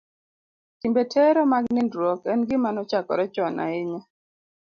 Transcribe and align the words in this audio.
Timbe 0.79 1.03
tero 1.13 1.41
mag 1.53 1.65
nindruok 1.75 2.21
en 2.31 2.41
gima 2.47 2.69
nochakore 2.75 3.25
chon 3.33 3.55
ahinya. 3.65 4.01